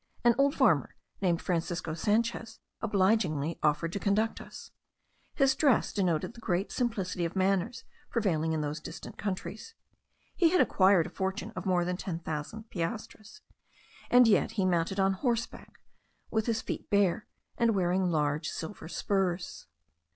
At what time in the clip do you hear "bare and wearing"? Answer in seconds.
16.89-18.09